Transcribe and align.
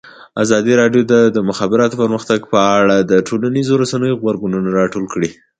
ازادي 0.43 0.73
راډیو 0.81 1.01
د 1.11 1.13
د 1.35 1.37
مخابراتو 1.49 1.99
پرمختګ 2.03 2.39
په 2.51 2.59
اړه 2.79 2.95
د 3.11 3.13
ټولنیزو 3.27 3.73
رسنیو 3.83 4.19
غبرګونونه 4.19 4.69
راټول 4.79 5.05
کړي. 5.13 5.29